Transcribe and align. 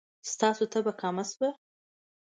ستاسو 0.31 0.63
تبه 0.73 0.91
کمه 1.01 1.23
شوه؟ 1.31 1.49